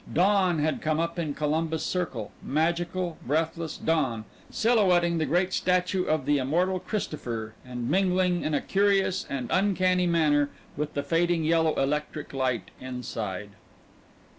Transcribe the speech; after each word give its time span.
Dawn 0.11 0.57
had 0.57 0.81
come 0.81 0.99
up 0.99 1.19
in 1.19 1.35
Columbus 1.35 1.83
Circle, 1.83 2.31
magical, 2.41 3.17
breathless 3.23 3.77
dawn, 3.77 4.25
silhouetting 4.49 5.19
the 5.19 5.27
great 5.27 5.53
statue 5.53 6.05
of 6.05 6.25
the 6.25 6.39
immortal 6.39 6.79
Christopher, 6.79 7.53
and 7.63 7.87
mingling 7.87 8.41
in 8.43 8.55
a 8.55 8.61
curious 8.61 9.27
and 9.29 9.47
uncanny 9.53 10.07
manner 10.07 10.49
with 10.75 10.95
the 10.95 11.03
fading 11.03 11.43
yellow 11.43 11.75
electric 11.75 12.33
light 12.33 12.71
inside. 12.79 13.51